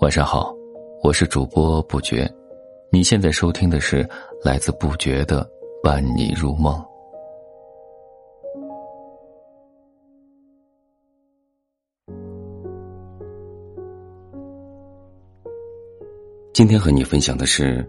[0.00, 0.54] 晚上好，
[1.02, 2.26] 我是主播不觉，
[2.90, 4.08] 你现在收听的是
[4.42, 5.46] 来自不觉的
[5.82, 6.82] 伴你入梦。
[16.54, 17.86] 今天和你分享的是，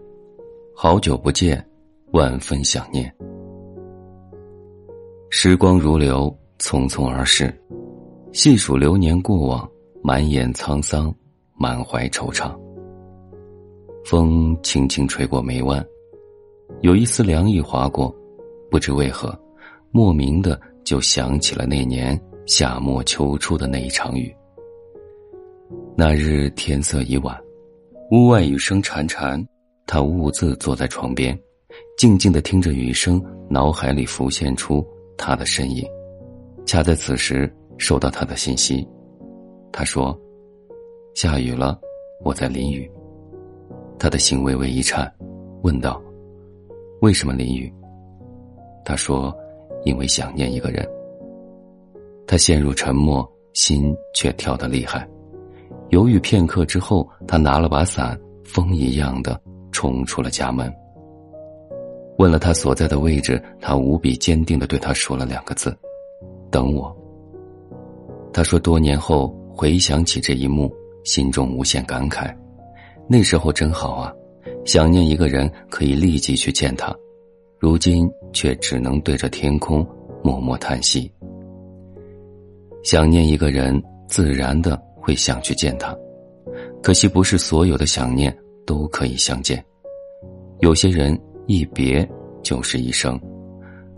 [0.74, 1.66] 好久不见，
[2.12, 3.10] 万分想念。
[5.30, 7.52] 时光如流，匆匆而逝，
[8.34, 9.66] 细数流年过往，
[10.02, 11.14] 满眼沧桑。
[11.56, 12.52] 满怀惆怅，
[14.04, 15.82] 风轻轻吹过眉弯，
[16.82, 18.12] 有一丝凉意划过，
[18.68, 19.38] 不知为何，
[19.92, 24.34] 莫名的就想起了那年夏末秋初的那一场雨。
[25.96, 27.40] 那日天色已晚，
[28.10, 29.46] 屋外雨声潺潺，
[29.86, 31.38] 他兀自坐在床边，
[31.96, 34.84] 静静的听着雨声，脑海里浮现出
[35.16, 35.86] 他的身影。
[36.66, 37.48] 恰在此时，
[37.78, 38.86] 收到他的信息，
[39.72, 40.18] 他说。
[41.14, 41.78] 下雨了，
[42.24, 42.90] 我在淋雨。
[44.00, 45.08] 他的心微微一颤，
[45.62, 46.02] 问道
[47.02, 47.72] ：“为什么淋雨？”
[48.84, 49.32] 他说
[49.86, 50.84] ：“因为想念一个人。”
[52.26, 55.08] 他陷入沉默，心却跳得厉害。
[55.90, 60.68] 犹豫片刻之后，他拿了把伞，风一样的冲出了家门。
[62.18, 65.72] 问了他所在的位置，他无比坚定的对他说了两个字
[66.50, 66.92] ：“等我。”
[68.34, 70.70] 他说：“多年后回想起这一幕。”
[71.04, 72.34] 心中无限感慨，
[73.06, 74.10] 那时候真好啊！
[74.64, 76.96] 想念一个人可以立即去见他，
[77.58, 79.86] 如今却只能对着天空
[80.22, 81.12] 默默叹息。
[82.82, 85.94] 想念一个人，自然的会想去见他，
[86.82, 89.62] 可惜不是所有的想念都可以相见。
[90.60, 92.08] 有些人一别
[92.42, 93.20] 就是一生，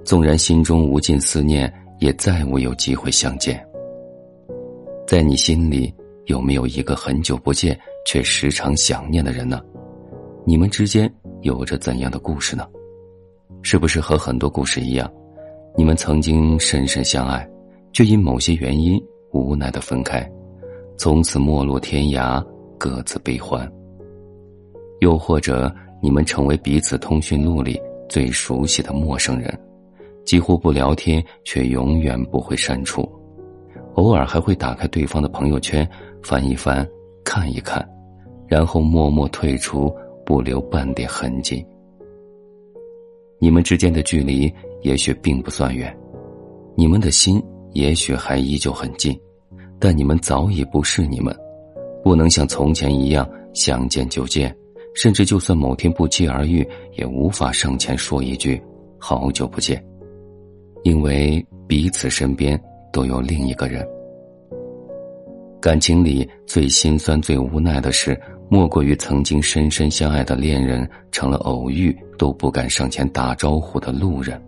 [0.04, 3.64] 纵然心中无尽思念，也再无有机会相见。
[5.06, 5.92] 在你心里。
[6.26, 9.60] 有没有一个很久不见却时常想念的人呢？
[10.44, 11.08] 你们之间
[11.42, 12.66] 有着怎样的故事呢？
[13.62, 15.08] 是不是和很多故事一样，
[15.76, 17.48] 你们曾经深深相爱，
[17.92, 19.00] 却因某些原因
[19.32, 20.28] 无奈的分开，
[20.96, 22.44] 从此陌路天涯，
[22.76, 23.70] 各自悲欢？
[24.98, 25.72] 又或者
[26.02, 29.56] 你们成为彼此通讯录里最熟悉的陌生人，
[30.24, 33.08] 几乎不聊天，却永远不会删除，
[33.96, 35.86] 偶尔还会打开对方的朋友圈。
[36.22, 36.84] 翻一翻，
[37.22, 37.88] 看一看，
[38.48, 41.64] 然后默默退出，不留半点痕迹。
[43.38, 44.52] 你们之间的距离
[44.82, 45.96] 也许并不算远，
[46.74, 47.40] 你们的心
[47.74, 49.16] 也许还依旧很近，
[49.78, 51.32] 但你们早已不是你们，
[52.02, 54.52] 不能像从前一样想见就见，
[54.96, 58.60] 甚至就算某天不期而遇，也无法上前说一句
[58.98, 59.80] “好久不见”，
[60.82, 62.60] 因为彼此身边
[62.96, 63.86] 都有另一个人。
[65.60, 68.18] 感情里最心酸、最无奈的事，
[68.48, 74.40] 莫过于曾经深深相爱的恋人成了偶遇都不敢上前打招呼的路人。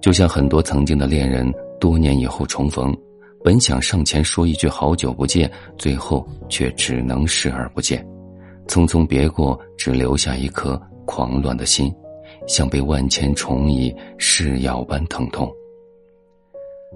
[0.00, 2.96] 就像很多曾经的恋人，多年以后重逢，
[3.44, 8.02] 本想上前说一句“好久不见”，最后却只能视而不见，
[8.68, 11.92] 匆匆别过，只留下一颗狂乱的心，
[12.48, 15.52] 像被万千虫蚁噬咬般疼痛。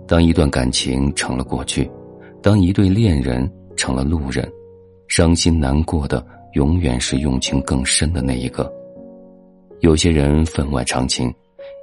[0.07, 1.91] 当一段感情成了过去。
[2.43, 4.47] 当一对恋人成了路人，
[5.09, 8.71] 伤心难过的永远是用情更深的那一个。
[9.81, 11.33] 有些人分外长情，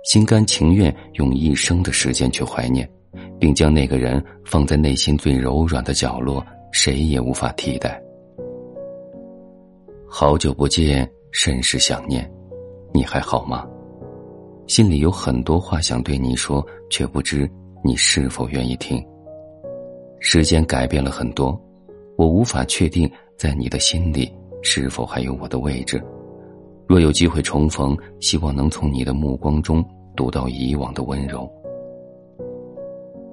[0.05, 2.87] 心甘情愿用一生的时间去怀念，
[3.39, 7.99] 并将那个人放在内心最柔软的角落，谁也无法替代。
[10.07, 12.29] 好久不见，甚是想念，
[12.93, 13.65] 你还好吗？
[14.67, 17.49] 心里有很多话想对你说，却不知
[17.83, 19.03] 你是否愿意听。
[20.19, 21.59] 时间改变了很多，
[22.17, 24.31] 我无法确定在你的心里
[24.61, 26.01] 是否还有我的位置。
[26.87, 29.83] 若有机会重逢，希望能从你的目光中
[30.15, 31.49] 读到以往的温柔。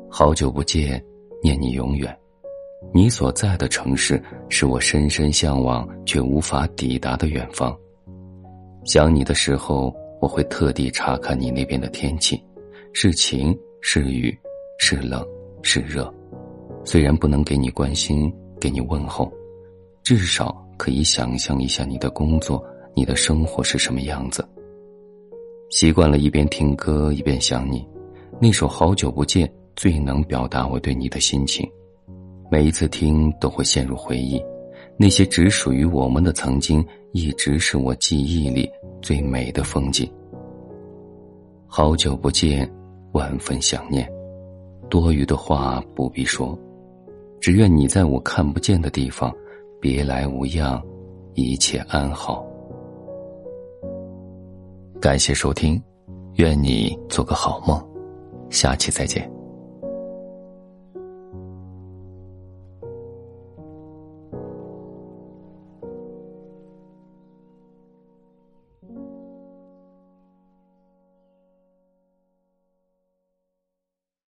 [0.09, 1.03] 好久不见，
[1.43, 2.17] 念你永远。
[2.95, 7.77] 你所在的城市是我深深向往却无法抵达的远方。
[8.85, 12.43] 想你的时候，我会特地查看你那边的天气，
[12.95, 14.37] 是晴是雨，
[14.79, 15.25] 是冷
[15.63, 16.13] 是热。
[16.85, 19.31] 虽然不能给你关心，给你问候，
[20.03, 22.65] 至少可以想象一下你的工作、
[22.95, 24.47] 你的生活是什么样子。
[25.71, 27.87] 习惯了一边听歌一边想你，
[28.41, 29.47] 那首《好久不见》
[29.77, 31.69] 最能表达我对你的心情。
[32.51, 34.43] 每一次听都会陷入回忆，
[34.97, 38.69] 那些只属于我们的曾经，一直是我记忆里
[39.03, 40.11] 最美的风景。
[41.67, 42.67] 好久不见，
[43.13, 44.11] 万分想念，
[44.89, 46.59] 多余的话不必说。
[47.41, 49.33] 只愿你在我看不见的地方，
[49.81, 50.83] 别来无恙，
[51.35, 52.45] 一切安好。
[55.01, 55.81] 感谢收听，
[56.35, 57.81] 愿你做个好梦，
[58.51, 59.38] 下期再见。